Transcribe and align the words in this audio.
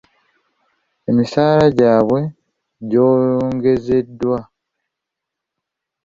Emisaala 1.09 1.63
gyabwe 1.77 2.19
gyongezeddwa. 2.91 4.37